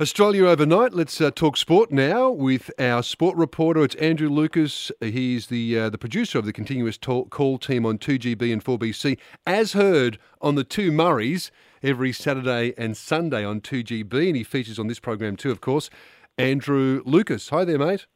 Australia 0.00 0.46
overnight. 0.46 0.92
Let's 0.92 1.20
uh, 1.20 1.30
talk 1.30 1.56
sport 1.56 1.92
now 1.92 2.28
with 2.28 2.68
our 2.80 3.00
sport 3.00 3.36
reporter. 3.36 3.84
It's 3.84 3.94
Andrew 3.94 4.28
Lucas. 4.28 4.90
He's 5.00 5.46
the 5.46 5.78
uh, 5.78 5.88
the 5.88 5.98
producer 5.98 6.36
of 6.36 6.46
the 6.46 6.52
continuous 6.52 6.98
talk, 6.98 7.30
call 7.30 7.58
team 7.58 7.86
on 7.86 7.98
2GB 7.98 8.52
and 8.52 8.64
4BC, 8.64 9.16
as 9.46 9.72
heard 9.72 10.18
on 10.40 10.56
the 10.56 10.64
two 10.64 10.90
Murrays 10.90 11.52
every 11.80 12.10
Saturday 12.10 12.74
and 12.76 12.96
Sunday 12.96 13.44
on 13.44 13.60
2GB, 13.60 14.26
and 14.26 14.36
he 14.36 14.42
features 14.42 14.80
on 14.80 14.88
this 14.88 14.98
program 14.98 15.36
too, 15.36 15.52
of 15.52 15.60
course. 15.60 15.90
Andrew 16.38 17.00
Lucas. 17.04 17.50
Hi 17.50 17.64
there, 17.64 17.78
mate. 17.78 18.06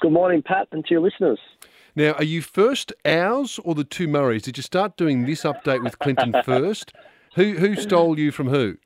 Good 0.00 0.12
morning, 0.12 0.40
Pat, 0.40 0.68
and 0.70 0.84
to 0.84 0.94
your 0.94 1.00
listeners. 1.00 1.40
Now, 1.96 2.12
are 2.12 2.22
you 2.22 2.42
first 2.42 2.92
ours 3.04 3.58
or 3.64 3.74
the 3.74 3.82
two 3.82 4.06
Murrays? 4.06 4.42
Did 4.42 4.56
you 4.56 4.62
start 4.62 4.96
doing 4.96 5.26
this 5.26 5.42
update 5.42 5.82
with 5.82 5.98
Clinton 5.98 6.32
first? 6.44 6.92
Who 7.34 7.54
who 7.54 7.74
stole 7.74 8.20
you 8.20 8.30
from 8.30 8.50
who? 8.50 8.76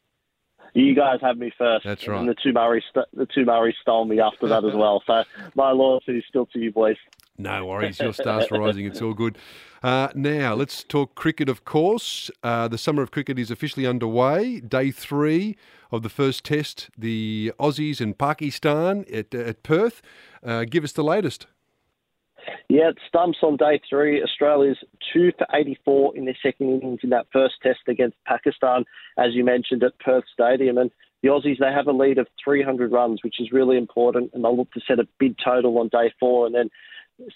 You 0.76 0.94
guys 0.94 1.20
had 1.22 1.38
me 1.38 1.50
first. 1.56 1.86
That's 1.86 2.06
right. 2.06 2.20
And 2.20 2.28
the 2.28 2.34
two 2.34 2.52
Murray, 2.52 2.84
st- 2.90 3.06
the 3.14 3.26
two 3.26 3.46
Murray 3.46 3.74
stole 3.80 4.04
me 4.04 4.20
after 4.20 4.46
that 4.48 4.62
as 4.62 4.74
well. 4.74 5.02
So 5.06 5.24
my 5.54 5.70
loyalty 5.70 6.18
is 6.18 6.24
still 6.28 6.44
to 6.46 6.58
you 6.58 6.70
boys. 6.70 6.96
No 7.38 7.64
worries, 7.64 7.98
your 7.98 8.12
stars 8.12 8.46
are 8.50 8.60
rising. 8.60 8.84
It's 8.84 9.00
all 9.00 9.14
good. 9.14 9.38
Uh, 9.82 10.08
now 10.14 10.54
let's 10.54 10.84
talk 10.84 11.14
cricket. 11.14 11.48
Of 11.48 11.64
course, 11.64 12.30
uh, 12.42 12.68
the 12.68 12.76
summer 12.76 13.02
of 13.02 13.10
cricket 13.10 13.38
is 13.38 13.50
officially 13.50 13.86
underway. 13.86 14.60
Day 14.60 14.90
three 14.90 15.56
of 15.90 16.02
the 16.02 16.08
first 16.10 16.44
test, 16.44 16.90
the 16.96 17.52
Aussies 17.58 18.00
and 18.00 18.18
Pakistan 18.18 19.06
at, 19.12 19.34
at 19.34 19.62
Perth. 19.62 20.02
Uh, 20.42 20.64
give 20.64 20.84
us 20.84 20.92
the 20.92 21.04
latest. 21.04 21.46
Yeah, 22.68 22.90
it 22.90 22.98
stumps 23.08 23.38
on 23.42 23.56
day 23.56 23.80
three. 23.88 24.22
Australia's 24.22 24.78
two 25.12 25.32
for 25.38 25.46
84 25.52 26.16
in 26.16 26.24
their 26.24 26.36
second 26.42 26.80
innings 26.80 27.00
in 27.02 27.10
that 27.10 27.26
first 27.32 27.54
test 27.62 27.80
against 27.88 28.16
Pakistan, 28.26 28.84
as 29.18 29.34
you 29.34 29.44
mentioned 29.44 29.82
at 29.82 29.98
Perth 29.98 30.24
Stadium. 30.32 30.78
And 30.78 30.90
the 31.22 31.28
Aussies, 31.28 31.58
they 31.58 31.72
have 31.72 31.86
a 31.86 31.92
lead 31.92 32.18
of 32.18 32.26
300 32.42 32.92
runs, 32.92 33.20
which 33.22 33.40
is 33.40 33.52
really 33.52 33.76
important. 33.76 34.30
And 34.32 34.44
they'll 34.44 34.56
look 34.56 34.72
to 34.72 34.80
set 34.86 35.00
a 35.00 35.08
big 35.18 35.36
total 35.42 35.78
on 35.78 35.88
day 35.88 36.12
four 36.20 36.46
and 36.46 36.54
then 36.54 36.70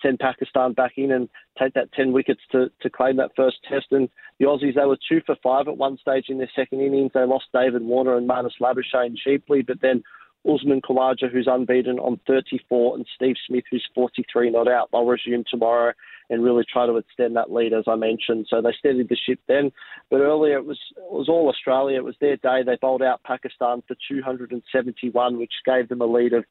send 0.02 0.18
Pakistan 0.18 0.72
back 0.72 0.92
in 0.96 1.10
and 1.10 1.28
take 1.58 1.74
that 1.74 1.92
10 1.92 2.12
wickets 2.12 2.42
to, 2.52 2.70
to 2.82 2.90
claim 2.90 3.16
that 3.16 3.30
first 3.36 3.56
test. 3.68 3.86
And 3.90 4.08
the 4.38 4.46
Aussies, 4.46 4.74
they 4.74 4.84
were 4.84 4.98
two 5.08 5.20
for 5.24 5.36
five 5.42 5.68
at 5.68 5.76
one 5.76 5.96
stage 5.98 6.26
in 6.28 6.38
their 6.38 6.50
second 6.54 6.80
innings. 6.80 7.12
They 7.14 7.24
lost 7.24 7.46
David 7.52 7.82
Warner 7.82 8.16
and 8.16 8.28
Marnus 8.28 8.60
Labuschagne 8.60 9.16
cheaply, 9.16 9.62
but 9.62 9.80
then 9.80 10.02
Usman 10.48 10.80
Khawaja, 10.80 11.30
who's 11.30 11.48
unbeaten 11.50 11.98
on 11.98 12.18
34, 12.26 12.96
and 12.96 13.06
Steve 13.14 13.36
Smith, 13.46 13.64
who's 13.70 13.86
43 13.94 14.50
not 14.50 14.68
out. 14.68 14.88
They'll 14.90 15.04
resume 15.04 15.44
tomorrow 15.48 15.92
and 16.30 16.42
really 16.42 16.64
try 16.70 16.86
to 16.86 16.96
extend 16.96 17.36
that 17.36 17.52
lead, 17.52 17.72
as 17.72 17.84
I 17.86 17.96
mentioned. 17.96 18.46
So 18.48 18.62
they 18.62 18.72
steadied 18.78 19.08
the 19.08 19.16
ship 19.16 19.40
then. 19.48 19.72
But 20.10 20.20
earlier 20.20 20.56
it 20.56 20.64
was 20.64 20.78
it 20.96 21.12
was 21.12 21.28
all 21.28 21.48
Australia. 21.48 21.96
It 21.96 22.04
was 22.04 22.16
their 22.20 22.36
day. 22.36 22.62
They 22.64 22.78
bowled 22.80 23.02
out 23.02 23.22
Pakistan 23.24 23.82
for 23.86 23.96
271, 24.08 25.38
which 25.38 25.52
gave 25.66 25.88
them 25.88 26.00
a 26.00 26.06
lead 26.06 26.32
of 26.32 26.44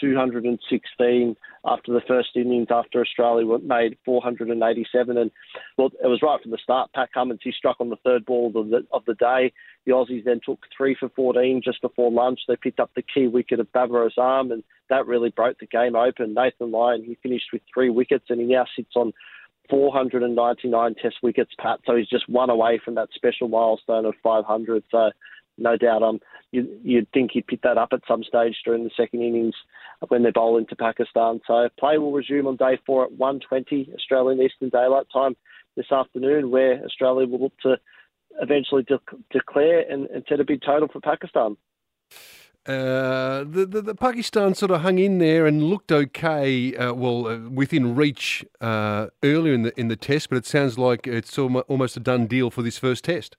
216 0.00 1.36
after 1.64 1.92
the 1.92 2.00
first 2.06 2.30
innings 2.36 2.68
after 2.70 3.00
Australia 3.00 3.58
made 3.58 3.96
487. 4.04 5.16
And 5.16 5.30
well, 5.78 5.90
it 6.02 6.06
was 6.06 6.20
right 6.22 6.40
from 6.42 6.50
the 6.50 6.58
start. 6.62 6.90
Pat 6.94 7.12
Cummins, 7.12 7.40
he 7.42 7.52
struck 7.52 7.76
on 7.80 7.90
the 7.90 7.96
third 8.04 8.24
ball 8.24 8.52
of 8.54 8.68
the, 8.68 8.86
of 8.92 9.04
the 9.06 9.14
day. 9.14 9.52
The 9.86 9.92
Aussies 9.92 10.24
then 10.24 10.40
took 10.44 10.60
three 10.76 10.96
for 10.98 11.08
14 11.10 11.62
just 11.64 11.80
before 11.80 12.10
lunch. 12.10 12.40
They 12.46 12.56
picked 12.56 12.80
up 12.80 12.90
the 12.94 13.02
key 13.02 13.26
wicket 13.26 13.60
of 13.60 13.72
Babar 13.72 14.08
Azam, 14.08 14.52
and 14.52 14.62
that 14.90 15.06
really 15.06 15.30
broke 15.30 15.58
the 15.58 15.66
game 15.66 15.96
open. 15.96 16.34
Nathan 16.34 16.70
Lyon, 16.70 17.04
he 17.04 17.18
finished 17.22 17.46
with 17.52 17.62
three 17.72 17.90
wickets, 17.90 18.26
and 18.28 18.40
he 18.40 18.46
now 18.46 18.66
sits 18.76 18.92
on 18.96 19.12
499 19.70 20.94
test 21.00 21.16
wickets, 21.22 21.52
Pat. 21.58 21.80
So 21.86 21.96
he's 21.96 22.08
just 22.08 22.28
one 22.28 22.50
away 22.50 22.80
from 22.84 22.94
that 22.96 23.08
special 23.14 23.48
milestone 23.48 24.04
of 24.04 24.14
500. 24.22 24.84
So 24.90 25.10
no 25.58 25.76
doubt 25.76 26.02
um, 26.02 26.20
you, 26.50 26.68
you'd 26.82 27.10
think 27.12 27.32
he'd 27.32 27.46
pick 27.46 27.62
that 27.62 27.78
up 27.78 27.90
at 27.92 28.00
some 28.06 28.22
stage 28.24 28.56
during 28.64 28.84
the 28.84 28.90
second 28.96 29.22
innings 29.22 29.54
when 30.08 30.22
they're 30.22 30.32
bowling 30.32 30.66
to 30.66 30.76
Pakistan. 30.76 31.40
So 31.46 31.68
play 31.78 31.98
will 31.98 32.12
resume 32.12 32.46
on 32.46 32.56
day 32.56 32.78
four 32.86 33.04
at 33.04 33.12
1.20 33.12 33.94
Australian 33.94 34.42
Eastern 34.42 34.68
Daylight 34.68 35.06
Time 35.12 35.36
this 35.76 35.90
afternoon, 35.90 36.50
where 36.50 36.82
Australia 36.84 37.26
will 37.26 37.40
look 37.40 37.58
to 37.62 37.76
eventually 38.40 38.82
de- 38.82 38.98
declare 39.30 39.80
and, 39.90 40.06
and 40.06 40.24
set 40.28 40.40
a 40.40 40.44
big 40.44 40.62
total 40.62 40.88
for 40.88 41.00
Pakistan. 41.00 41.56
Uh, 42.66 43.44
the, 43.44 43.66
the, 43.68 43.82
the, 43.82 43.94
Pakistan 43.94 44.54
sort 44.54 44.70
of 44.70 44.80
hung 44.80 44.98
in 44.98 45.18
there 45.18 45.44
and 45.44 45.64
looked 45.64 45.92
okay, 45.92 46.74
uh, 46.76 46.94
well, 46.94 47.26
uh, 47.26 47.38
within 47.50 47.94
reach 47.94 48.42
uh, 48.62 49.08
earlier 49.22 49.52
in 49.52 49.62
the 49.62 49.78
in 49.78 49.88
the 49.88 49.96
test, 49.96 50.30
but 50.30 50.38
it 50.38 50.46
sounds 50.46 50.78
like 50.78 51.06
it's 51.06 51.38
almost 51.38 51.98
a 51.98 52.00
done 52.00 52.26
deal 52.26 52.50
for 52.50 52.62
this 52.62 52.78
first 52.78 53.04
test. 53.04 53.36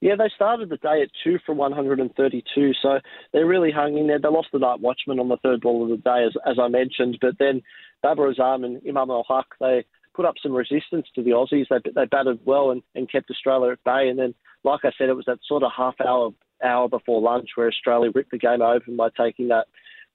Yeah, 0.00 0.16
they 0.16 0.30
started 0.34 0.70
the 0.70 0.78
day 0.78 1.02
at 1.02 1.10
two 1.22 1.38
for 1.44 1.54
132, 1.54 2.72
so 2.80 3.00
they 3.32 3.44
really 3.44 3.70
hung 3.70 3.98
in 3.98 4.06
there. 4.06 4.18
They 4.18 4.28
lost 4.28 4.48
the 4.52 4.58
night 4.58 4.80
watchman 4.80 5.20
on 5.20 5.28
the 5.28 5.36
third 5.36 5.60
ball 5.60 5.82
of 5.82 5.90
the 5.90 5.96
day, 5.98 6.24
as, 6.26 6.32
as 6.50 6.58
I 6.58 6.68
mentioned, 6.68 7.18
but 7.20 7.38
then 7.38 7.60
Babar 8.02 8.32
Azam 8.32 8.64
and 8.64 8.80
Imam-ul-Haq, 8.88 9.46
they 9.60 9.84
put 10.14 10.24
up 10.24 10.36
some 10.42 10.52
resistance 10.52 11.06
to 11.14 11.22
the 11.22 11.30
Aussies. 11.30 11.66
They, 11.68 11.90
they 11.94 12.06
batted 12.06 12.40
well 12.44 12.70
and, 12.70 12.82
and 12.94 13.10
kept 13.10 13.30
Australia 13.30 13.72
at 13.72 13.84
bay. 13.84 14.08
And 14.08 14.18
then, 14.18 14.34
like 14.64 14.80
I 14.84 14.90
said, 14.96 15.08
it 15.08 15.16
was 15.16 15.26
that 15.26 15.38
sort 15.46 15.62
of 15.62 15.70
half 15.76 15.94
hour 16.00 16.30
hour 16.62 16.88
before 16.88 17.22
lunch 17.22 17.48
where 17.54 17.68
Australia 17.68 18.10
ripped 18.14 18.32
the 18.32 18.38
game 18.38 18.60
open 18.60 18.96
by 18.96 19.08
taking 19.16 19.48
that 19.48 19.66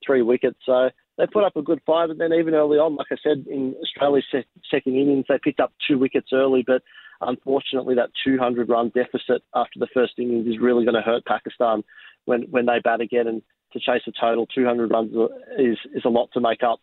three 0.06 0.22
wickets. 0.22 0.59
So 0.66 0.90
they 1.17 1.25
put 1.25 1.44
up 1.44 1.56
a 1.56 1.62
good 1.62 1.81
fight. 1.85 2.09
And 2.09 2.19
then 2.19 2.34
even 2.34 2.53
early 2.53 2.78
on, 2.78 2.96
like 2.96 3.07
I 3.12 3.16
said, 3.23 3.46
in 3.50 3.75
Australia's 3.81 4.25
second 4.69 4.96
innings, 4.96 5.25
they 5.28 5.40
picked 5.44 5.59
up 5.59 5.73
two 5.88 5.97
wickets 5.97 6.29
early, 6.34 6.63
but 6.66 6.84
unfortunately, 7.22 7.96
that 7.96 8.09
200 8.26 8.70
run 8.70 8.92
deficit 8.94 9.44
after 9.53 9.80
the 9.80 9.88
first 9.94 10.14
innings 10.18 10.48
is 10.48 10.59
really 10.59 10.86
going 10.86 10.96
to 10.96 11.02
hurt 11.02 11.26
Pakistan 11.26 11.84
when, 12.26 12.44
when 12.52 12.66
they 12.66 12.80
bat 12.84 13.02
again. 13.02 13.28
And 13.28 13.42
to 13.74 13.80
chase 13.80 14.03
a 14.08 14.12
total 14.20 14.46
200 14.48 14.92
runs 14.92 15.12
is, 15.58 15.78
is 15.94 16.06
a 16.06 16.09
lot 16.09 16.30
to 16.34 16.40
make 16.40 16.64
up. 16.64 16.80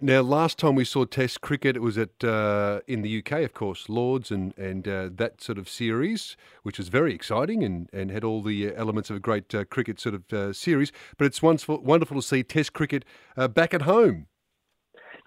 Now, 0.00 0.20
last 0.20 0.58
time 0.58 0.76
we 0.76 0.84
saw 0.84 1.04
Test 1.06 1.40
cricket, 1.40 1.74
it 1.74 1.82
was 1.82 1.98
at 1.98 2.22
uh, 2.22 2.80
in 2.86 3.02
the 3.02 3.18
UK, 3.18 3.42
of 3.42 3.52
course, 3.52 3.88
Lords 3.88 4.30
and 4.30 4.56
and 4.56 4.86
uh, 4.86 5.08
that 5.12 5.42
sort 5.42 5.58
of 5.58 5.68
series, 5.68 6.36
which 6.62 6.78
was 6.78 6.86
very 6.86 7.12
exciting 7.12 7.64
and, 7.64 7.90
and 7.92 8.12
had 8.12 8.22
all 8.22 8.40
the 8.40 8.68
uh, 8.68 8.74
elements 8.76 9.10
of 9.10 9.16
a 9.16 9.20
great 9.20 9.52
uh, 9.52 9.64
cricket 9.64 9.98
sort 9.98 10.14
of 10.14 10.32
uh, 10.32 10.52
series. 10.52 10.92
But 11.16 11.24
it's 11.24 11.42
wonderful, 11.42 11.82
wonderful 11.82 12.16
to 12.16 12.22
see 12.22 12.44
Test 12.44 12.74
cricket 12.74 13.04
uh, 13.36 13.48
back 13.48 13.74
at 13.74 13.82
home. 13.82 14.28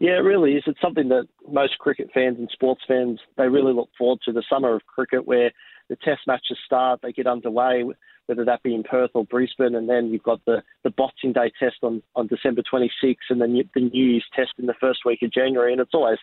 Yeah, 0.02 0.14
it 0.14 0.24
really 0.26 0.54
is. 0.54 0.64
It's 0.66 0.82
something 0.82 1.10
that 1.10 1.28
most 1.48 1.78
cricket 1.78 2.10
fans 2.12 2.40
and 2.40 2.50
sports 2.52 2.82
fans 2.88 3.20
they 3.38 3.48
really 3.48 3.72
look 3.72 3.90
forward 3.96 4.18
to. 4.26 4.32
The 4.32 4.44
summer 4.50 4.74
of 4.74 4.84
cricket, 4.88 5.28
where 5.28 5.52
the 5.90 5.96
Test 5.96 6.22
matches 6.26 6.58
start, 6.66 7.02
they 7.04 7.12
get 7.12 7.28
underway, 7.28 7.84
whether 8.26 8.44
that 8.44 8.64
be 8.64 8.74
in 8.74 8.82
Perth 8.82 9.12
or 9.14 9.26
Brisbane, 9.26 9.76
and 9.76 9.88
then 9.88 10.08
you've 10.08 10.24
got 10.24 10.44
the, 10.46 10.64
the 10.84 10.90
Boxing 10.90 11.34
Day 11.34 11.52
Test 11.60 11.76
on, 11.84 12.02
on 12.16 12.26
December 12.26 12.64
26th, 12.64 13.30
and 13.30 13.40
then 13.40 13.62
the 13.76 13.82
New 13.82 14.06
Year's 14.06 14.26
Test 14.36 14.54
in 14.58 14.66
the 14.66 14.74
first 14.82 15.02
week 15.06 15.22
of 15.22 15.32
January. 15.32 15.72
And 15.72 15.80
it's 15.80 15.94
always 15.94 16.18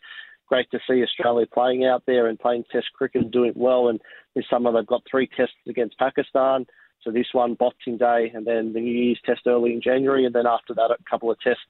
great 0.48 0.68
to 0.72 0.80
see 0.90 1.00
Australia 1.04 1.46
playing 1.46 1.84
out 1.84 2.02
there 2.04 2.26
and 2.26 2.36
playing 2.36 2.64
Test 2.72 2.88
cricket 2.94 3.22
and 3.22 3.30
doing 3.30 3.52
well. 3.54 3.90
And 3.90 4.00
this 4.34 4.46
summer 4.50 4.72
they've 4.72 4.84
got 4.84 5.04
three 5.08 5.28
Tests 5.36 5.54
against 5.68 5.96
Pakistan. 5.98 6.66
So 7.04 7.12
this 7.12 7.28
one, 7.30 7.54
Boxing 7.54 7.96
Day, 7.96 8.32
and 8.34 8.44
then 8.44 8.72
the 8.72 8.80
New 8.80 8.90
Year's 8.90 9.20
Test 9.24 9.42
early 9.46 9.72
in 9.72 9.80
January, 9.80 10.24
and 10.24 10.34
then 10.34 10.48
after 10.48 10.74
that, 10.74 10.90
a 10.90 10.96
couple 11.08 11.30
of 11.30 11.38
Tests 11.38 11.62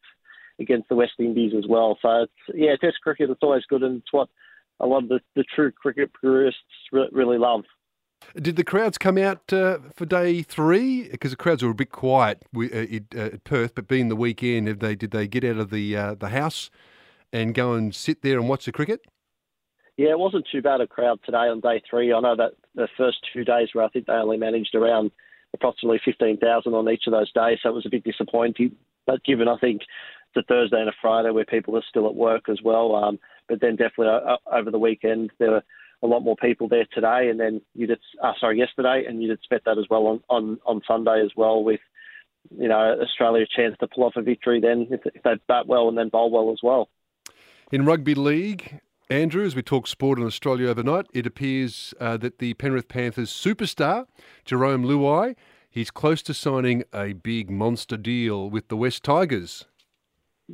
against 0.60 0.88
the 0.88 0.94
West 0.94 1.12
Indies 1.18 1.52
as 1.56 1.64
well. 1.68 1.98
So 2.02 2.22
it's 2.22 2.32
yeah, 2.54 2.76
Test 2.80 2.96
cricket 3.02 3.30
it's 3.30 3.42
always 3.42 3.64
good, 3.68 3.82
and 3.82 3.98
it's 3.98 4.12
what 4.12 4.28
a 4.80 4.86
lot 4.86 5.04
of 5.04 5.08
the, 5.08 5.20
the 5.34 5.44
true 5.54 5.72
cricket 5.72 6.10
purists 6.20 6.60
re- 6.92 7.08
really 7.12 7.38
love. 7.38 7.64
Did 8.34 8.56
the 8.56 8.64
crowds 8.64 8.98
come 8.98 9.16
out 9.16 9.52
uh, 9.52 9.78
for 9.94 10.04
day 10.04 10.42
three? 10.42 11.08
Because 11.08 11.30
the 11.30 11.36
crowds 11.36 11.62
were 11.62 11.70
a 11.70 11.74
bit 11.74 11.92
quiet 11.92 12.44
uh, 12.56 13.18
at 13.18 13.44
Perth, 13.44 13.74
but 13.74 13.88
being 13.88 14.08
the 14.08 14.16
weekend, 14.16 14.66
did 14.66 14.80
they 14.80 14.94
did 14.94 15.12
they 15.12 15.28
get 15.28 15.44
out 15.44 15.58
of 15.58 15.70
the 15.70 15.96
uh, 15.96 16.14
the 16.14 16.30
house 16.30 16.70
and 17.32 17.54
go 17.54 17.74
and 17.74 17.94
sit 17.94 18.22
there 18.22 18.38
and 18.38 18.48
watch 18.48 18.64
the 18.64 18.72
cricket? 18.72 19.00
Yeah, 19.96 20.10
it 20.10 20.18
wasn't 20.18 20.46
too 20.50 20.62
bad 20.62 20.80
a 20.80 20.86
crowd 20.86 21.20
today 21.24 21.48
on 21.48 21.60
day 21.60 21.82
three. 21.88 22.12
I 22.12 22.20
know 22.20 22.36
that 22.36 22.52
the 22.74 22.88
first 22.96 23.18
two 23.32 23.44
days 23.44 23.70
where 23.72 23.84
I 23.84 23.88
think 23.88 24.06
they 24.06 24.12
only 24.12 24.36
managed 24.36 24.74
around 24.74 25.10
approximately 25.54 26.00
15,000 26.04 26.72
on 26.72 26.88
each 26.88 27.04
of 27.06 27.12
those 27.12 27.32
days, 27.32 27.58
so 27.62 27.70
it 27.70 27.74
was 27.74 27.86
a 27.86 27.90
bit 27.90 28.04
disappointing. 28.04 28.76
But 29.06 29.24
given, 29.24 29.48
I 29.48 29.56
think, 29.56 29.82
it's 30.34 30.44
a 30.44 30.46
Thursday 30.46 30.80
and 30.80 30.88
a 30.88 30.94
Friday 31.00 31.30
where 31.30 31.44
people 31.44 31.76
are 31.76 31.84
still 31.88 32.06
at 32.06 32.14
work 32.14 32.48
as 32.48 32.60
well. 32.62 32.94
Um, 32.94 33.18
but 33.48 33.60
then 33.60 33.76
definitely 33.76 34.08
uh, 34.08 34.34
uh, 34.34 34.36
over 34.52 34.70
the 34.70 34.78
weekend 34.78 35.30
there 35.38 35.50
were 35.50 35.62
a 36.02 36.06
lot 36.06 36.20
more 36.20 36.36
people 36.36 36.68
there 36.68 36.86
today, 36.92 37.28
and 37.28 37.40
then 37.40 37.60
you'd 37.74 37.90
uh, 37.90 38.32
sorry 38.38 38.58
yesterday, 38.58 39.04
and 39.08 39.22
you'd 39.22 39.32
expect 39.32 39.64
that 39.64 39.78
as 39.78 39.86
well 39.90 40.06
on, 40.06 40.20
on, 40.28 40.58
on 40.64 40.80
Sunday 40.86 41.22
as 41.24 41.32
well 41.36 41.64
with 41.64 41.80
you 42.56 42.68
know 42.68 42.98
Australia 43.02 43.44
a 43.44 43.60
chance 43.60 43.76
to 43.80 43.88
pull 43.88 44.04
off 44.04 44.14
a 44.16 44.22
victory 44.22 44.60
then 44.60 44.86
if, 44.90 45.00
if 45.04 45.22
they 45.22 45.34
bat 45.48 45.66
well 45.66 45.88
and 45.88 45.98
then 45.98 46.08
bowl 46.08 46.30
well 46.30 46.52
as 46.52 46.60
well. 46.62 46.88
In 47.72 47.84
rugby 47.84 48.14
league, 48.14 48.80
Andrew, 49.10 49.44
as 49.44 49.56
we 49.56 49.62
talk 49.62 49.86
sport 49.86 50.18
in 50.18 50.24
Australia 50.24 50.68
overnight, 50.68 51.06
it 51.12 51.26
appears 51.26 51.92
uh, 52.00 52.16
that 52.18 52.38
the 52.38 52.54
Penrith 52.54 52.88
Panthers 52.88 53.30
superstar 53.30 54.06
Jarome 54.46 54.84
Luai 54.84 55.34
he's 55.70 55.90
close 55.90 56.22
to 56.22 56.34
signing 56.34 56.82
a 56.92 57.12
big 57.12 57.50
monster 57.50 57.96
deal 57.96 58.50
with 58.50 58.68
the 58.68 58.76
West 58.76 59.02
Tigers. 59.04 59.66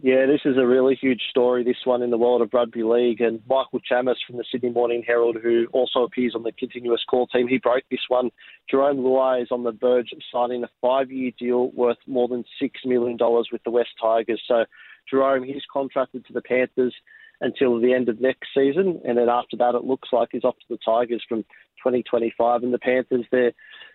Yeah, 0.02 0.26
this 0.26 0.40
is 0.44 0.56
a 0.58 0.66
really 0.66 0.96
huge 1.00 1.22
story, 1.30 1.62
this 1.62 1.76
one 1.84 2.02
in 2.02 2.10
the 2.10 2.18
world 2.18 2.42
of 2.42 2.52
rugby 2.52 2.82
league. 2.82 3.20
And 3.20 3.40
Michael 3.48 3.78
Chammas 3.88 4.16
from 4.26 4.38
the 4.38 4.44
Sydney 4.50 4.70
Morning 4.70 5.04
Herald, 5.06 5.36
who 5.40 5.66
also 5.72 6.02
appears 6.02 6.34
on 6.34 6.42
the 6.42 6.50
continuous 6.50 7.04
call 7.08 7.28
team, 7.28 7.46
he 7.46 7.58
broke 7.58 7.84
this 7.92 8.00
one. 8.08 8.30
Jarome 8.72 8.98
Luai 8.98 9.42
is 9.42 9.48
on 9.52 9.62
the 9.62 9.70
verge 9.70 10.10
of 10.12 10.18
signing 10.32 10.64
a 10.64 10.68
five 10.80 11.12
year 11.12 11.30
deal 11.38 11.70
worth 11.70 11.98
more 12.08 12.26
than 12.26 12.44
$6 12.60 12.70
million 12.84 13.16
with 13.52 13.62
the 13.64 13.70
West 13.70 13.90
Tigers. 14.02 14.42
So, 14.48 14.64
Jarome, 15.12 15.46
he's 15.46 15.62
contracted 15.72 16.26
to 16.26 16.32
the 16.32 16.42
Panthers 16.42 16.94
until 17.40 17.80
the 17.80 17.94
end 17.94 18.08
of 18.08 18.20
next 18.20 18.48
season. 18.52 19.00
And 19.04 19.16
then 19.16 19.28
after 19.28 19.56
that, 19.58 19.76
it 19.76 19.84
looks 19.84 20.08
like 20.12 20.30
he's 20.32 20.44
off 20.44 20.56
to 20.56 20.66
the 20.70 20.78
Tigers 20.84 21.22
from 21.28 21.42
2025. 21.84 22.64
And 22.64 22.74
the 22.74 22.78
Panthers, 22.80 23.26
they're, 23.30 23.52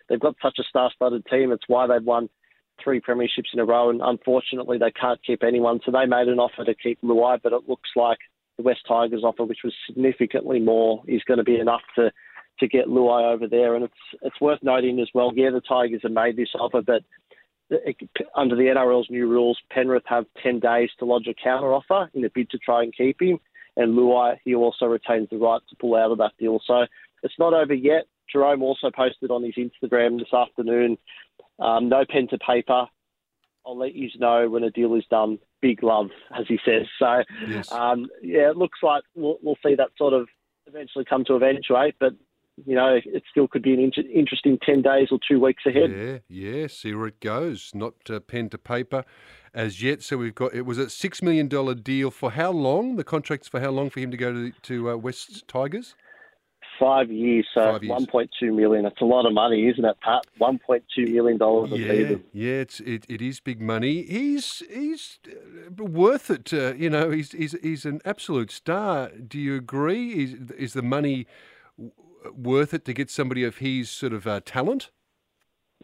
they've 0.07 0.17
got 0.17 0.35
such 0.41 0.59
a 0.59 0.63
star 0.63 0.91
studded 0.95 1.25
team. 1.25 1.51
It's 1.51 1.67
why 1.67 1.87
they've 1.87 2.01
won 2.01 2.29
three 2.83 3.01
premierships 3.01 3.53
in 3.53 3.59
a 3.59 3.65
row, 3.65 3.89
and 3.89 4.01
unfortunately 4.01 4.77
they 4.77 4.91
can't 4.91 5.19
keep 5.25 5.43
anyone. 5.43 5.79
So 5.85 5.91
they 5.91 6.05
made 6.05 6.27
an 6.27 6.39
offer 6.39 6.63
to 6.65 6.75
keep 6.75 7.01
Luai, 7.01 7.39
but 7.41 7.53
it 7.53 7.67
looks 7.67 7.89
like 7.95 8.19
the 8.57 8.63
West 8.63 8.81
Tigers 8.87 9.23
offer, 9.23 9.45
which 9.45 9.59
was 9.63 9.73
significantly 9.87 10.59
more, 10.59 11.03
is 11.07 11.23
going 11.23 11.37
to 11.37 11.43
be 11.43 11.59
enough 11.59 11.81
to 11.95 12.11
to 12.59 12.67
get 12.67 12.87
Luai 12.87 13.33
over 13.33 13.47
there. 13.47 13.75
And 13.75 13.85
it's 13.85 13.93
it's 14.21 14.41
worth 14.41 14.59
noting 14.61 14.99
as 14.99 15.09
well. 15.13 15.31
Yeah, 15.33 15.51
the 15.51 15.61
Tigers 15.61 16.01
have 16.03 16.11
made 16.11 16.35
this 16.35 16.49
offer, 16.59 16.81
but 16.81 17.03
under 18.35 18.55
the 18.55 18.63
NRL's 18.63 19.09
new 19.09 19.27
rules, 19.27 19.59
Penrith 19.71 20.03
have 20.07 20.25
ten 20.41 20.59
days 20.59 20.89
to 20.99 21.05
lodge 21.05 21.27
a 21.27 21.33
counter 21.33 21.73
offer 21.73 22.09
in 22.13 22.25
a 22.25 22.29
bid 22.29 22.49
to 22.51 22.57
try 22.57 22.83
and 22.83 22.95
keep 22.95 23.21
him. 23.21 23.39
And 23.77 23.97
Luai, 23.97 24.37
he 24.43 24.55
also 24.55 24.85
retains 24.85 25.29
the 25.29 25.37
right 25.37 25.61
to 25.69 25.75
pull 25.75 25.95
out 25.95 26.11
of 26.11 26.17
that 26.17 26.33
deal. 26.37 26.59
So 26.65 26.85
it's 27.23 27.39
not 27.39 27.53
over 27.53 27.73
yet. 27.73 28.05
Jarome 28.33 28.61
also 28.61 28.91
posted 28.95 29.31
on 29.31 29.43
his 29.43 29.55
Instagram 29.55 30.19
this 30.19 30.33
afternoon 30.33 30.97
um, 31.59 31.89
no 31.89 32.05
pen 32.09 32.27
to 32.29 32.37
paper. 32.37 32.85
I'll 33.65 33.77
let 33.77 33.93
you 33.93 34.09
know 34.17 34.49
when 34.49 34.63
a 34.63 34.71
deal 34.71 34.95
is 34.95 35.03
done. 35.09 35.39
Big 35.61 35.83
love, 35.83 36.07
as 36.37 36.45
he 36.47 36.57
says. 36.65 36.87
So, 36.97 37.23
yes. 37.47 37.71
um, 37.71 38.07
yeah, 38.21 38.49
it 38.49 38.57
looks 38.57 38.79
like 38.81 39.03
we'll, 39.15 39.37
we'll, 39.43 39.57
see 39.63 39.75
that 39.75 39.89
sort 39.97 40.13
of 40.13 40.27
eventually 40.65 41.05
come 41.05 41.25
to 41.25 41.35
eventuate, 41.35 41.95
but 41.99 42.13
you 42.65 42.75
know, 42.75 42.99
it 43.05 43.23
still 43.29 43.47
could 43.47 43.61
be 43.61 43.73
an 43.73 43.79
inter- 43.79 44.09
interesting 44.13 44.57
10 44.65 44.81
days 44.81 45.09
or 45.11 45.19
two 45.25 45.39
weeks 45.39 45.63
ahead. 45.65 45.91
Yeah, 45.91 46.17
yeah, 46.27 46.67
see 46.67 46.93
where 46.93 47.07
it 47.07 47.19
goes. 47.19 47.71
Not 47.73 47.93
uh, 48.09 48.19
pen 48.19 48.49
to 48.49 48.57
paper 48.57 49.05
as 49.53 49.81
yet. 49.81 50.03
So 50.03 50.17
we've 50.17 50.35
got, 50.35 50.53
it 50.53 50.65
was 50.65 50.77
a 50.77 50.85
$6 50.85 51.21
million 51.21 51.47
deal 51.81 52.11
for 52.11 52.31
how 52.31 52.51
long? 52.51 52.95
The 52.95 53.03
contract's 53.03 53.47
for 53.47 53.59
how 53.59 53.71
long 53.71 53.89
for 53.89 53.99
him 53.99 54.11
to 54.11 54.17
go 54.17 54.33
to, 54.33 54.51
to 54.51 54.91
uh, 54.91 54.95
West 54.97 55.47
Tigers? 55.47 55.95
Five 56.79 57.11
years, 57.11 57.45
so 57.53 57.73
Five 57.73 57.83
years. 57.83 58.05
1.2 58.07 58.55
million. 58.55 58.83
That's 58.83 59.01
a 59.01 59.05
lot 59.05 59.25
of 59.25 59.33
money, 59.33 59.67
isn't 59.67 59.83
it, 59.83 59.97
Pat? 60.01 60.23
1.2 60.39 61.11
million 61.11 61.37
dollars 61.37 61.71
a 61.73 61.77
yeah, 61.77 61.91
season. 61.91 62.23
Yeah, 62.31 62.53
it's 62.53 62.79
it, 62.79 63.05
it 63.09 63.21
is 63.21 63.39
big 63.39 63.61
money. 63.61 64.03
He's 64.03 64.63
he's 64.71 65.19
uh, 65.27 65.83
worth 65.83 66.29
it. 66.29 66.53
Uh, 66.53 66.73
you 66.75 66.89
know, 66.89 67.09
he's 67.09 67.33
he's 67.33 67.55
he's 67.61 67.85
an 67.85 67.99
absolute 68.05 68.51
star. 68.51 69.09
Do 69.09 69.37
you 69.37 69.55
agree? 69.55 70.23
Is 70.23 70.51
is 70.51 70.73
the 70.73 70.81
money 70.81 71.27
worth 72.33 72.73
it 72.73 72.85
to 72.85 72.93
get 72.93 73.09
somebody 73.09 73.43
of 73.43 73.57
his 73.57 73.89
sort 73.89 74.13
of 74.13 74.25
uh, 74.25 74.41
talent? 74.45 74.91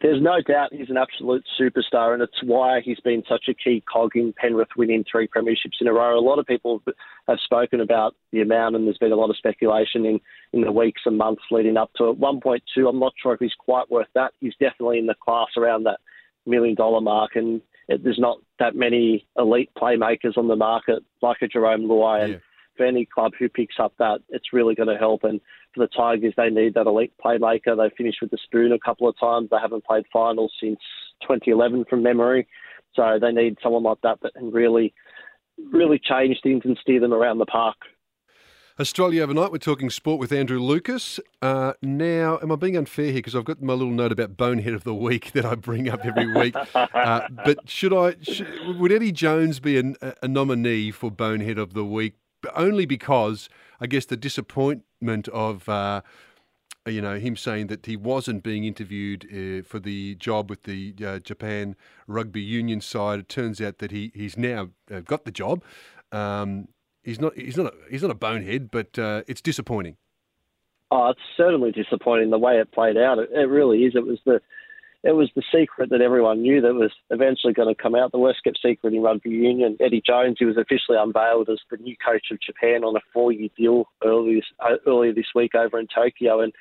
There's 0.01 0.21
no 0.21 0.42
doubt 0.42 0.74
he's 0.74 0.89
an 0.89 0.97
absolute 0.97 1.45
superstar, 1.59 2.13
and 2.13 2.21
it's 2.21 2.44
why 2.44 2.81
he's 2.81 3.00
been 3.00 3.24
such 3.30 3.45
a 3.47 3.53
key 3.53 3.81
cog 3.89 4.12
in 4.15 4.33
Penrith 4.33 4.75
winning 4.75 5.06
three 5.09 5.25
premierships 5.25 5.80
in 5.80 5.88
a 5.88 5.94
row. 5.94 6.19
A 6.19 6.19
lot 6.19 6.38
of 6.38 6.45
people 6.45 6.83
have 7.30 7.39
spoken 7.42 7.80
about 7.80 8.13
the 8.33 8.42
amount, 8.42 8.75
and 8.75 8.86
there's 8.86 8.97
been 8.97 9.13
a 9.13 9.15
lot 9.15 9.30
of 9.30 9.38
speculation 9.38 10.06
in, 10.06 10.19
in 10.51 10.62
the 10.62 10.71
weeks 10.71 11.03
and 11.06 11.18
months 11.18 11.44
leading 11.50 11.77
up 11.77 11.94
to 11.95 12.09
it. 12.09 12.19
1.2, 12.19 12.89
I'm 12.89 13.00
not 13.00 13.13
sure 13.21 13.33
if 13.33 13.39
he's 13.39 13.53
quite 13.57 13.89
worth 13.89 14.09
that. 14.15 14.33
He's 14.42 14.56
definitely 14.59 15.00
in 15.00 15.06
the 15.06 15.15
class 15.15 15.47
around 15.56 15.83
that 15.83 16.01
million 16.45 16.75
dollar 16.75 17.00
mark, 17.00 17.38
and 17.38 17.62
it, 17.88 18.03
there's 18.03 18.19
not 18.19 18.39
that 18.59 18.75
many 18.75 19.25
elite 19.38 19.71
playmakers 19.77 20.38
on 20.38 20.50
the 20.50 20.57
market 20.57 21.03
like 21.21 21.38
a 21.41 21.48
Jarome 21.48 21.86
Luai. 21.86 22.24
And 22.24 22.33
yeah 22.33 22.39
for 22.75 22.86
any 22.86 23.06
club 23.06 23.33
who 23.38 23.50
picks 23.50 23.75
up 23.80 23.94
that, 24.00 24.19
it's 24.30 24.53
really 24.53 24.75
going 24.75 24.89
to 24.89 24.98
help. 24.98 25.24
And 25.24 25.39
for 25.75 25.81
the 25.81 25.88
Tigers, 25.95 26.33
they 26.38 26.50
need 26.50 26.74
that 26.74 26.88
elite 26.88 27.13
playmaker. 27.24 27.77
They 27.77 27.94
finished 27.95 28.19
with 28.22 28.31
the 28.31 28.38
spoon 28.44 28.72
a 28.72 28.80
couple 28.80 29.07
of 29.07 29.19
times. 29.19 29.50
They 29.51 29.57
haven't 29.62 29.86
played 29.86 30.06
finals 30.12 30.54
since 30.60 30.80
2011 31.22 31.86
from 31.89 32.01
memory. 32.01 32.48
So 32.95 33.19
they 33.22 33.31
need 33.31 33.57
someone 33.62 33.83
like 33.83 34.00
that 34.04 34.19
that 34.22 34.33
can 34.33 34.51
really, 34.51 34.94
really 35.72 36.00
change 36.00 36.38
things 36.42 36.62
and 36.66 36.77
steer 36.81 37.00
them 37.00 37.13
around 37.13 37.39
the 37.39 37.45
park. 37.45 37.75
Australia 38.77 39.24
overnight, 39.24 39.54
we're 39.54 39.57
talking 39.57 39.89
sport 39.89 40.19
with 40.19 40.33
Andrew 40.33 40.60
Lucas. 40.60 41.18
Uh, 41.42 41.74
now, 41.81 42.39
am 42.42 42.51
I 42.51 42.57
being 42.57 42.75
unfair 42.75 43.06
here? 43.06 43.16
Because 43.16 43.33
I've 43.33 43.45
got 43.45 43.62
my 43.62 43.72
little 43.72 43.94
note 43.94 44.12
about 44.12 44.36
bonehead 44.36 44.74
of 44.74 44.83
the 44.83 44.94
week 44.94 45.31
that 45.33 45.45
I 45.45 45.56
bring 45.56 45.89
up 45.89 46.06
every 46.06 46.31
week. 46.33 46.56
Uh, 46.75 47.27
but 47.45 47.69
should 47.69 47.94
I? 47.94 48.16
Should, 48.22 48.48
would 48.80 48.92
Eddie 48.92 49.12
Jones 49.12 49.60
be 49.60 49.77
a, 49.77 50.16
a 50.24 50.27
nominee 50.27 50.92
for 50.92 51.12
bonehead 51.12 51.57
of 51.57 51.74
the 51.74 51.86
week 51.86 52.16
only 52.56 52.86
because 52.86 53.50
I 53.80 53.88
guess 53.88 54.06
the 54.06 54.18
disappointment 54.18 55.27
of. 55.30 55.68
Uh, 55.69 56.01
you 56.88 57.01
know 57.01 57.18
him 57.18 57.36
saying 57.36 57.68
that 57.68 57.86
he 57.86 57.95
wasn't 57.95 58.44
being 58.44 58.63
interviewed 58.63 59.25
uh, 59.25 59.63
for 59.68 59.80
the 59.80 60.15
job 60.15 60.50
with 60.50 60.63
the 60.63 60.94
uh, 61.03 61.19
Japan 61.19 61.75
rugby 62.07 62.42
union 62.42 62.80
side. 62.80 63.19
It 63.19 63.30
turns 63.30 63.59
out 63.59 63.80
that 63.80 63.92
he 63.92 64.12
he's 64.13 64.38
now 64.38 64.69
uh, 64.94 65.00
got 65.00 65.25
the 65.25 65.31
job. 65.31 65.63
Um, 66.12 66.68
he's 67.03 67.19
not 67.19 67.36
he's 67.36 67.57
not 67.57 67.68
a, 67.68 67.74
he's 67.89 68.01
not 68.03 68.12
a 68.12 68.15
bonehead, 68.15 68.69
but 68.69 69.00
uh, 69.00 69.24
it's 69.27 69.41
disappointing. 69.41 69.98
Oh, 70.91 71.09
it's 71.09 71.19
certainly 71.36 71.71
disappointing 71.71 72.30
the 72.30 72.38
way 72.38 72.59
it 72.59 72.71
played 72.71 72.98
out. 72.98 73.18
It, 73.18 73.30
it 73.31 73.50
really 73.50 73.83
is. 73.83 73.95
It 73.95 74.06
was 74.06 74.19
the 74.25 74.41
it 75.06 75.16
was 75.16 75.30
the 75.36 75.44
secret 75.54 75.92
that 75.92 76.02
everyone 76.02 76.42
knew 76.42 76.62
that 76.62 76.74
was 76.74 76.92
eventually 77.12 77.54
going 77.54 77.74
to 77.74 77.80
come 77.80 77.94
out. 77.94 78.12
The 78.12 78.18
worst 78.18 78.44
kept 78.44 78.57
secret 78.60 78.92
in 78.92 79.04
rugby 79.04 79.30
union. 79.30 79.78
Eddie 79.80 80.02
Jones, 80.04 80.38
he 80.40 80.46
was 80.46 80.57
officially 80.57 80.98
unveiled 81.00 81.48
as 81.48 81.60
the 81.69 81.78
new 81.78 81.96
coach 82.04 82.25
of 82.31 82.42
Japan 82.42 82.84
on 82.84 82.96
a 82.96 83.00
four-year 83.13 83.50
deal 83.56 83.86
earlier 84.04 84.42
uh, 84.60 84.78
earlier 84.88 85.13
this 85.13 85.28
week 85.36 85.54
over 85.54 85.80
in 85.80 85.86
Tokyo. 85.94 86.42
And 86.42 86.52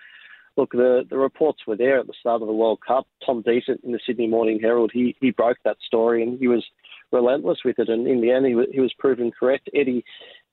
look, 0.59 0.73
the 0.73 1.07
the 1.09 1.17
reports 1.17 1.61
were 1.67 1.77
there 1.77 1.99
at 1.99 2.07
the 2.07 2.13
start 2.21 2.43
of 2.43 2.49
the 2.49 2.55
World 2.55 2.81
Cup. 2.87 3.07
Tom 3.25 3.41
Decent 3.41 3.81
in 3.83 3.93
the 3.93 4.01
Sydney 4.07 4.27
Morning 4.27 4.61
Herald, 4.61 4.91
he 4.93 5.17
he 5.23 5.31
broke 5.31 5.57
that 5.65 5.79
story 5.87 6.23
and 6.23 6.39
he 6.39 6.47
was 6.47 6.65
relentless 7.13 7.61
with 7.65 7.79
it. 7.79 7.89
And 7.89 8.07
in 8.07 8.21
the 8.21 8.31
end, 8.31 8.45
he, 8.45 8.55
he 8.75 8.81
was 8.81 8.93
proven 8.99 9.33
correct. 9.33 9.71
Eddie. 9.75 10.05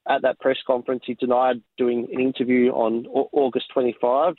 At 0.10 0.24
that 0.24 0.40
press 0.40 0.58
conference, 0.66 1.04
he 1.06 1.14
denied 1.14 1.62
doing 1.78 2.08
an 2.12 2.20
interview 2.20 2.72
on 2.72 3.06
August 3.06 3.68
25 3.72 4.34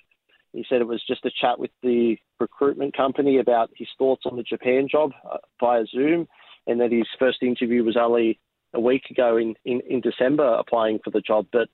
he 0.53 0.65
said 0.69 0.81
it 0.81 0.87
was 0.87 1.03
just 1.07 1.25
a 1.25 1.31
chat 1.41 1.59
with 1.59 1.71
the 1.83 2.17
recruitment 2.39 2.97
company 2.97 3.39
about 3.39 3.71
his 3.77 3.89
thoughts 3.99 4.23
on 4.27 4.37
the 4.37 4.43
Japan 4.43 4.89
job 4.91 5.13
uh, 5.31 5.39
via 5.61 5.85
Zoom, 5.87 6.29
and 6.67 6.81
that 6.81 6.93
his 6.93 7.07
first 7.19 7.43
interview 7.43 7.85
was 7.85 7.97
only 7.97 8.39
a 8.75 8.81
week 8.81 9.05
ago 9.11 9.37
in, 9.37 9.55
in, 9.65 9.81
in 9.89 10.01
December 10.01 10.55
applying 10.55 10.99
for 11.03 11.11
the 11.11 11.21
job. 11.21 11.47
But, 11.53 11.69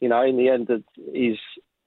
you 0.00 0.08
know, 0.08 0.22
in 0.22 0.36
the 0.36 0.48
end, 0.48 0.68
he's, 1.12 1.38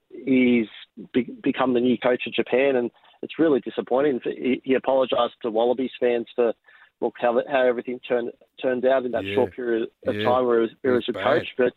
he's 0.10 0.68
be, 1.14 1.34
become 1.44 1.74
the 1.74 1.80
new 1.80 1.98
coach 1.98 2.24
of 2.28 2.34
Japan, 2.34 2.76
and 2.76 2.92
it's 3.22 3.40
really 3.40 3.60
disappointing. 3.60 4.20
He, 4.24 4.62
he 4.64 4.74
apologised 4.74 5.36
to 5.42 5.52
Wallabies 5.52 5.92
fans 6.00 6.28
for 6.36 6.54
look 7.02 7.16
how, 7.18 7.42
how 7.50 7.66
everything 7.66 8.00
turned 8.08 8.32
turned 8.62 8.86
out 8.86 9.06
in 9.06 9.12
that 9.12 9.24
yeah. 9.24 9.36
short 9.36 9.56
period 9.56 9.88
of 10.06 10.16
yeah. 10.16 10.24
time 10.24 10.46
where 10.46 10.58
he 10.58 10.62
was, 10.62 10.72
he 10.84 10.90
was 10.90 11.06
a 11.10 11.14
bad. 11.14 11.24
coach. 11.24 11.48
But 11.58 11.74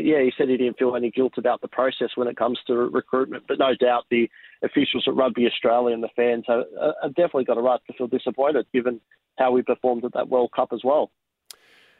yeah, 0.00 0.22
he 0.22 0.32
said 0.36 0.48
he 0.48 0.56
didn't 0.56 0.78
feel 0.78 0.96
any 0.96 1.10
guilt 1.10 1.34
about 1.36 1.60
the 1.60 1.68
process 1.68 2.10
when 2.14 2.28
it 2.28 2.36
comes 2.36 2.58
to 2.66 2.74
recruitment, 2.74 3.44
but 3.48 3.58
no 3.58 3.74
doubt 3.74 4.04
the 4.10 4.28
officials 4.62 5.04
at 5.06 5.14
Rugby 5.14 5.46
Australia 5.46 5.94
and 5.94 6.02
the 6.02 6.08
fans 6.16 6.44
have, 6.48 6.64
uh, 6.80 6.92
have 7.02 7.14
definitely 7.14 7.44
got 7.44 7.58
a 7.58 7.62
right 7.62 7.80
to 7.86 7.92
feel 7.92 8.06
disappointed 8.06 8.66
given 8.72 9.00
how 9.38 9.52
we 9.52 9.62
performed 9.62 10.04
at 10.04 10.12
that 10.14 10.28
World 10.28 10.50
Cup 10.54 10.70
as 10.72 10.80
well. 10.82 11.10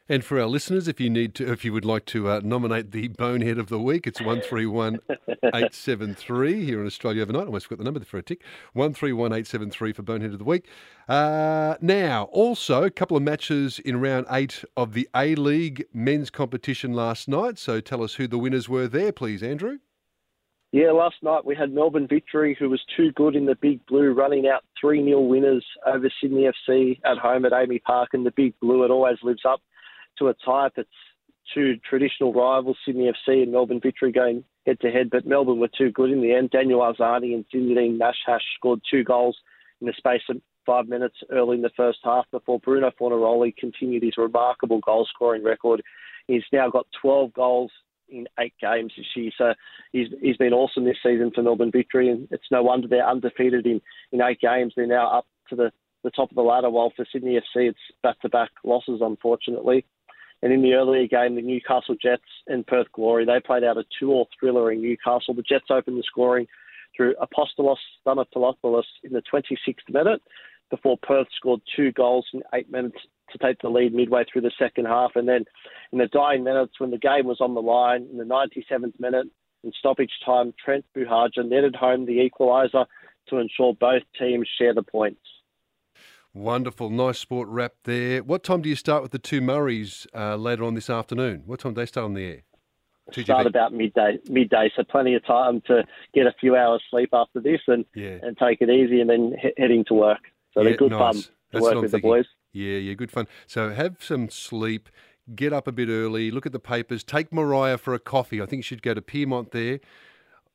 And 0.08 0.24
for 0.24 0.38
our 0.38 0.46
listeners, 0.46 0.86
if 0.86 1.00
you 1.00 1.10
need 1.10 1.34
to, 1.34 1.50
if 1.50 1.64
you 1.64 1.72
would 1.72 1.84
like 1.84 2.04
to 2.06 2.28
uh, 2.28 2.40
nominate 2.44 2.92
the 2.92 3.08
bonehead 3.08 3.58
of 3.58 3.68
the 3.68 3.80
week, 3.80 4.06
it's 4.06 4.20
one 4.20 4.40
three 4.40 4.64
one 4.64 5.00
eight 5.52 5.74
seven 5.74 6.14
three 6.14 6.64
here 6.64 6.80
in 6.80 6.86
Australia 6.86 7.22
overnight. 7.22 7.42
I 7.42 7.46
almost 7.46 7.68
got 7.68 7.78
the 7.78 7.84
number 7.84 7.98
for 8.04 8.18
a 8.18 8.22
tick. 8.22 8.42
One 8.72 8.94
three 8.94 9.12
one 9.12 9.32
eight 9.32 9.48
seven 9.48 9.68
three 9.68 9.92
for 9.92 10.02
bonehead 10.02 10.32
of 10.32 10.38
the 10.38 10.44
week. 10.44 10.68
Uh, 11.08 11.74
now, 11.80 12.24
also 12.30 12.84
a 12.84 12.90
couple 12.90 13.16
of 13.16 13.24
matches 13.24 13.80
in 13.80 14.00
round 14.00 14.26
eight 14.30 14.64
of 14.76 14.92
the 14.92 15.08
A 15.16 15.34
League 15.34 15.84
men's 15.92 16.30
competition 16.30 16.92
last 16.92 17.26
night. 17.26 17.58
So 17.58 17.80
tell 17.80 18.04
us 18.04 18.14
who 18.14 18.28
the 18.28 18.38
winners 18.38 18.68
were 18.68 18.86
there, 18.86 19.10
please, 19.10 19.42
Andrew. 19.42 19.78
Yeah, 20.70 20.92
last 20.92 21.16
night 21.22 21.44
we 21.44 21.56
had 21.56 21.72
Melbourne 21.72 22.06
Victory, 22.06 22.56
who 22.56 22.70
was 22.70 22.82
too 22.96 23.10
good 23.12 23.34
in 23.34 23.46
the 23.46 23.56
Big 23.56 23.84
Blue, 23.86 24.12
running 24.12 24.46
out 24.46 24.62
3 24.80 25.02
0 25.02 25.20
winners 25.22 25.64
over 25.84 26.08
Sydney 26.20 26.48
FC 26.68 27.00
at 27.04 27.18
home 27.18 27.44
at 27.44 27.50
AAMI 27.50 27.82
Park. 27.82 28.10
And 28.12 28.24
the 28.24 28.30
Big 28.30 28.54
Blue, 28.60 28.84
it 28.84 28.90
always 28.92 29.16
lives 29.24 29.42
up 29.44 29.60
to 30.18 30.28
a 30.28 30.34
type. 30.34 30.72
It's 30.76 30.88
two 31.54 31.76
traditional 31.88 32.32
rivals, 32.32 32.76
Sydney 32.84 33.10
FC 33.10 33.42
and 33.42 33.52
Melbourne 33.52 33.80
Victory, 33.80 34.12
going 34.12 34.44
head 34.66 34.80
to 34.80 34.90
head, 34.90 35.10
but 35.10 35.26
Melbourne 35.26 35.60
were 35.60 35.68
too 35.68 35.90
good 35.90 36.10
in 36.10 36.20
the 36.20 36.34
end. 36.34 36.50
Daniel 36.50 36.80
Arzani 36.80 37.34
and 37.34 37.44
Zinedine 37.54 37.98
Machach 37.98 38.40
scored 38.56 38.80
two 38.90 39.04
goals 39.04 39.36
in 39.80 39.86
the 39.86 39.94
space 39.96 40.22
of 40.28 40.40
five 40.64 40.88
minutes 40.88 41.16
early 41.30 41.56
in 41.56 41.62
the 41.62 41.70
first 41.76 41.98
half 42.02 42.24
before 42.32 42.58
Bruno 42.58 42.90
Fornaroli 43.00 43.56
continued 43.56 44.02
his 44.02 44.18
remarkable 44.18 44.80
goal 44.80 45.06
scoring 45.08 45.44
record. 45.44 45.82
He's 46.26 46.42
now 46.52 46.68
got 46.68 46.86
12 47.00 47.32
goals 47.32 47.70
in 48.08 48.26
eight 48.38 48.54
games 48.60 48.92
this 48.96 49.06
year. 49.14 49.30
So 49.36 49.54
he's 49.92 50.08
he's 50.20 50.36
been 50.36 50.52
awesome 50.52 50.84
this 50.84 50.96
season 51.02 51.30
for 51.34 51.42
Melbourne 51.42 51.70
Victory, 51.70 52.08
and 52.08 52.28
it's 52.30 52.50
no 52.50 52.62
wonder 52.62 52.88
they're 52.88 53.08
undefeated 53.08 53.66
in, 53.66 53.80
in 54.12 54.20
eight 54.20 54.40
games. 54.40 54.72
They're 54.76 54.86
now 54.86 55.18
up 55.18 55.26
to 55.50 55.56
the, 55.56 55.72
the 56.02 56.10
top 56.10 56.30
of 56.30 56.36
the 56.36 56.42
ladder, 56.42 56.70
while 56.70 56.92
for 56.94 57.06
Sydney 57.10 57.34
FC 57.34 57.68
it's 57.68 57.78
back 58.02 58.20
to 58.20 58.28
back 58.28 58.50
losses, 58.64 59.00
unfortunately. 59.00 59.84
And 60.42 60.52
in 60.52 60.62
the 60.62 60.74
earlier 60.74 61.06
game, 61.06 61.34
the 61.34 61.42
Newcastle 61.42 61.96
Jets 62.00 62.22
and 62.46 62.66
Perth 62.66 62.86
Glory, 62.92 63.24
they 63.24 63.40
played 63.40 63.64
out 63.64 63.78
a 63.78 63.84
two-all 63.98 64.28
thriller 64.38 64.70
in 64.70 64.82
Newcastle. 64.82 65.34
The 65.34 65.42
Jets 65.42 65.66
opened 65.70 65.98
the 65.98 66.04
scoring 66.06 66.46
through 66.96 67.14
Apostolos 67.14 67.76
Stamatelopoulos 68.06 68.84
in 69.02 69.12
the 69.12 69.22
26th 69.32 69.88
minute 69.88 70.22
before 70.70 70.98
Perth 71.02 71.28
scored 71.36 71.60
two 71.74 71.92
goals 71.92 72.26
in 72.32 72.42
eight 72.54 72.70
minutes 72.70 72.98
to 73.30 73.38
take 73.38 73.60
the 73.60 73.68
lead 73.68 73.94
midway 73.94 74.24
through 74.30 74.42
the 74.42 74.52
second 74.58 74.86
half. 74.86 75.12
And 75.14 75.28
then 75.28 75.44
in 75.92 75.98
the 75.98 76.06
dying 76.06 76.44
minutes, 76.44 76.78
when 76.78 76.90
the 76.90 76.98
game 76.98 77.26
was 77.26 77.40
on 77.40 77.54
the 77.54 77.62
line, 77.62 78.06
in 78.10 78.18
the 78.18 78.24
97th 78.24 78.98
minute, 78.98 79.26
in 79.64 79.72
stoppage 79.78 80.12
time, 80.24 80.54
Trent 80.62 80.84
Buhagiar 80.96 81.48
netted 81.48 81.74
home 81.74 82.06
the 82.06 82.28
equaliser 82.30 82.86
to 83.28 83.38
ensure 83.38 83.74
both 83.74 84.02
teams 84.18 84.48
share 84.58 84.74
the 84.74 84.82
points. 84.82 85.20
Wonderful, 86.36 86.90
nice 86.90 87.18
sport 87.18 87.48
wrap 87.48 87.72
there. 87.84 88.22
What 88.22 88.44
time 88.44 88.60
do 88.60 88.68
you 88.68 88.76
start 88.76 89.02
with 89.02 89.10
the 89.10 89.18
two 89.18 89.40
Murrays 89.40 90.06
uh, 90.14 90.36
later 90.36 90.64
on 90.64 90.74
this 90.74 90.90
afternoon? 90.90 91.44
What 91.46 91.60
time 91.60 91.72
do 91.72 91.80
they 91.80 91.86
start 91.86 92.04
on 92.04 92.12
the 92.12 92.26
air? 92.26 92.42
Start 93.10 93.46
about 93.46 93.72
midday, 93.72 94.18
midday, 94.28 94.70
so 94.76 94.82
plenty 94.84 95.14
of 95.14 95.24
time 95.24 95.62
to 95.62 95.84
get 96.12 96.26
a 96.26 96.34
few 96.38 96.54
hours 96.54 96.82
sleep 96.90 97.08
after 97.14 97.40
this 97.40 97.60
and 97.68 97.86
yeah. 97.94 98.18
and 98.22 98.36
take 98.36 98.60
it 98.60 98.68
easy, 98.68 99.00
and 99.00 99.08
then 99.08 99.34
he- 99.40 99.54
heading 99.56 99.82
to 99.86 99.94
work. 99.94 100.18
So 100.52 100.60
Yeah, 100.60 100.64
they're 100.64 100.76
good 100.76 100.90
nice. 100.90 100.98
fun 101.00 101.14
to 101.14 101.28
That's 101.52 101.62
work 101.62 101.74
with 101.76 101.90
thinking. 101.92 102.10
the 102.10 102.16
boys. 102.16 102.26
Yeah, 102.52 102.76
yeah, 102.76 102.92
good 102.92 103.10
fun. 103.10 103.28
So 103.46 103.70
have 103.70 103.96
some 104.00 104.28
sleep, 104.28 104.90
get 105.34 105.54
up 105.54 105.66
a 105.66 105.72
bit 105.72 105.88
early, 105.88 106.30
look 106.30 106.44
at 106.44 106.52
the 106.52 106.60
papers, 106.60 107.02
take 107.02 107.32
Mariah 107.32 107.78
for 107.78 107.94
a 107.94 107.98
coffee. 107.98 108.42
I 108.42 108.46
think 108.46 108.58
you 108.58 108.64
should 108.64 108.82
go 108.82 108.92
to 108.92 109.00
Pyrmont 109.00 109.52
there. 109.52 109.80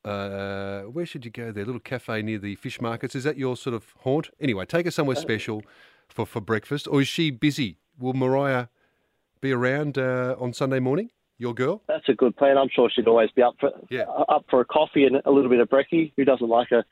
Uh, 0.04 0.82
where 0.84 1.06
should 1.06 1.26
you 1.26 1.32
go 1.32 1.52
there? 1.52 1.66
little 1.66 1.80
cafe 1.80 2.22
near 2.22 2.40
the 2.40 2.56
fish 2.56 2.82
markets. 2.82 3.16
Is 3.16 3.24
that 3.24 3.38
your 3.38 3.56
sort 3.56 3.76
of 3.76 3.94
haunt? 4.00 4.30
Anyway, 4.40 4.66
take 4.66 4.86
her 4.86 4.92
somewhere 4.92 5.16
special 5.16 5.62
for, 6.10 6.26
for 6.26 6.42
breakfast. 6.42 6.88
Or 6.88 7.02
is 7.02 7.08
she 7.08 7.30
busy? 7.32 7.78
Will 8.00 8.14
Mariah 8.14 8.68
be 9.42 9.52
around 9.52 9.98
uh, 9.98 10.36
on 10.40 10.54
Sunday 10.54 10.80
morning? 10.80 11.12
Your 11.38 11.56
girl? 11.56 11.82
That's 11.88 12.08
a 12.08 12.14
good 12.14 12.36
plan. 12.38 12.56
I'm 12.58 12.70
sure 12.70 12.88
she'd 12.94 13.08
always 13.08 13.32
be 13.32 13.42
up 13.42 13.56
for 13.60 13.72
Yeah. 13.90 14.04
up 14.04 14.46
for 14.50 14.62
a 14.62 14.66
coffee 14.66 15.06
and 15.06 15.20
a 15.26 15.32
little 15.32 15.50
bit 15.50 15.60
of 15.60 15.70
brekkie. 15.70 16.14
Who 16.16 16.24
doesn't 16.24 16.48
like 16.48 16.70
a 16.72 16.84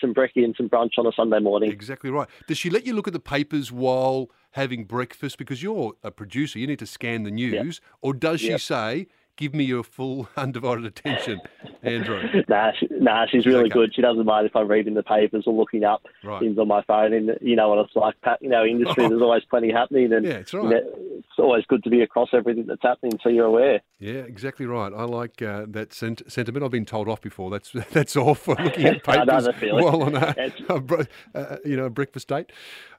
some 0.00 0.12
brekkie 0.12 0.44
and 0.44 0.54
some 0.56 0.68
brunch 0.68 0.90
on 0.98 1.06
a 1.06 1.12
Sunday 1.12 1.38
morning? 1.38 1.70
Exactly 1.70 2.10
right. 2.10 2.28
Does 2.48 2.58
she 2.58 2.68
let 2.68 2.84
you 2.84 2.94
look 2.94 3.06
at 3.06 3.12
the 3.12 3.20
papers 3.20 3.70
while 3.70 4.28
having 4.52 4.84
breakfast? 4.84 5.38
Because 5.38 5.62
you're 5.62 5.92
a 6.02 6.10
producer, 6.10 6.58
you 6.58 6.66
need 6.66 6.80
to 6.80 6.86
scan 6.86 7.22
the 7.22 7.30
news. 7.30 7.80
Or 8.00 8.12
does 8.12 8.40
she 8.40 8.50
Yep. 8.50 8.60
say, 8.60 9.06
give 9.36 9.54
me 9.54 9.64
your 9.64 9.82
full 9.82 10.28
undivided 10.36 10.84
attention, 10.84 11.40
Andrew? 11.82 12.22
Nah, 12.48 12.72
she, 12.78 12.86
nah, 12.90 13.26
she's 13.26 13.46
really 13.46 13.60
okay. 13.64 13.68
good. 13.70 13.94
She 13.94 14.02
doesn't 14.02 14.24
mind 14.24 14.46
if 14.46 14.54
I'm 14.56 14.68
reading 14.68 14.94
the 14.94 15.02
papers 15.02 15.44
or 15.46 15.54
looking 15.54 15.84
up 15.84 16.06
Right. 16.24 16.40
things 16.40 16.58
on 16.58 16.68
my 16.68 16.82
phone. 16.82 17.12
And 17.12 17.36
you 17.40 17.56
know 17.56 17.68
what 17.70 17.78
it's 17.84 17.96
like, 17.96 18.20
Pat. 18.22 18.38
You 18.42 18.48
know, 18.48 18.64
industry. 18.64 19.04
Oh. 19.04 19.08
There's 19.08 19.22
always 19.22 19.44
plenty 19.44 19.72
happening, 19.72 20.12
and 20.12 20.24
Yeah, 20.24 20.32
it's 20.32 20.52
right. 20.54 20.64
you 20.64 20.70
know, 20.70 20.82
it's 21.18 21.38
always 21.38 21.64
good 21.66 21.82
to 21.84 21.90
be 21.90 22.02
across 22.02 22.28
everything 22.32 22.66
that's 22.66 22.82
happening, 22.82 23.18
so 23.22 23.28
you're 23.28 23.46
aware. 23.46 23.80
Yeah, 24.02 24.22
exactly 24.22 24.66
right. 24.66 24.92
I 24.92 25.04
like 25.04 25.40
uh, 25.42 25.64
that 25.68 25.92
sent- 25.92 26.28
sentiment. 26.30 26.64
I've 26.64 26.72
been 26.72 26.84
told 26.84 27.08
off 27.08 27.20
before. 27.20 27.50
That's 27.50 27.70
that's 27.92 28.16
all 28.16 28.34
for 28.34 28.56
looking 28.56 28.86
at 28.86 29.04
papers 29.04 29.46
while 29.60 30.02
on 30.02 30.16
a, 30.16 30.34
a 30.68 31.06
uh, 31.38 31.56
you 31.64 31.76
know 31.76 31.84
a 31.84 31.90
breakfast 31.90 32.26
date. 32.26 32.50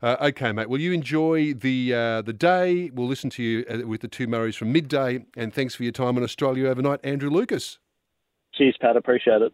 Uh, 0.01 0.15
okay, 0.21 0.53
mate. 0.53 0.69
Well, 0.69 0.79
you 0.79 0.93
enjoy 0.93 1.55
the 1.55 1.93
uh, 1.93 2.21
the 2.21 2.31
day. 2.31 2.89
We'll 2.93 3.07
listen 3.07 3.29
to 3.31 3.43
you 3.43 3.65
uh, 3.69 3.85
with 3.85 3.99
the 3.99 4.07
two 4.07 4.27
Murrays 4.27 4.55
from 4.55 4.71
midday. 4.71 5.25
And 5.35 5.53
thanks 5.53 5.75
for 5.75 5.83
your 5.83 5.91
time 5.91 6.15
in 6.15 6.23
Australia 6.23 6.69
overnight, 6.69 7.01
Andrew 7.03 7.29
Lucas. 7.29 7.79
Cheers, 8.53 8.77
Pat. 8.79 8.95
Appreciate 8.95 9.41
it. 9.41 9.51